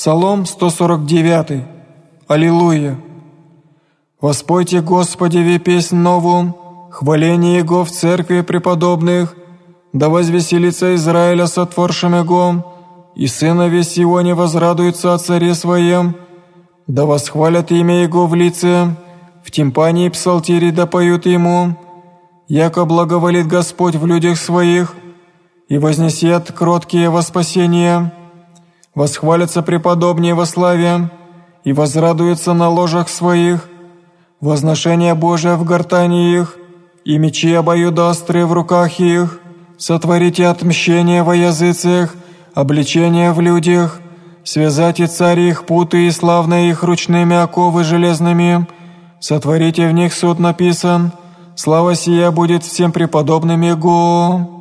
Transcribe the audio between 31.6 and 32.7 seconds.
и возрадуются на